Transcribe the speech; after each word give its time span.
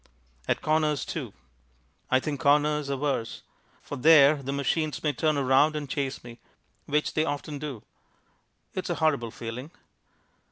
At 0.47 0.63
corners, 0.63 1.05
too. 1.05 1.31
I 2.09 2.19
think 2.19 2.39
corners 2.39 2.89
are 2.89 2.97
worse. 2.97 3.43
For 3.83 3.97
there 3.97 4.41
the 4.41 4.51
machines 4.51 5.03
may 5.03 5.13
turn 5.13 5.37
around 5.37 5.75
and 5.75 5.87
chase 5.87 6.23
me, 6.23 6.39
which 6.87 7.13
they 7.13 7.23
often 7.23 7.59
do. 7.59 7.83
It's 8.73 8.89
a 8.89 8.95
horrible 8.95 9.29
feeling. 9.29 9.69